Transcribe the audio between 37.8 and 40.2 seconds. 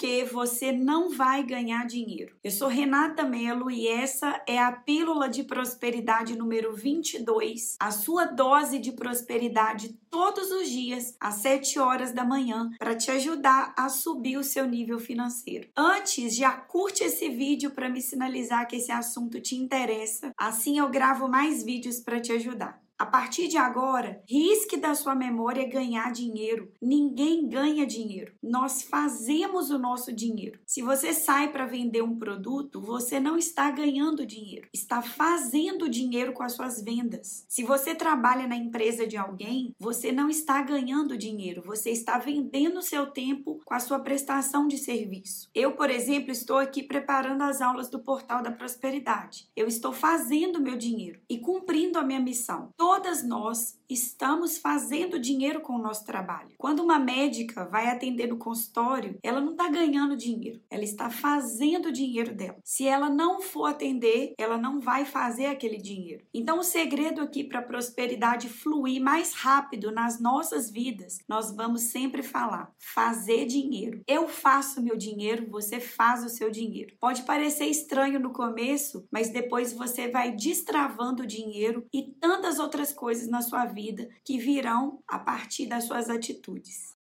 trabalha na empresa de alguém, você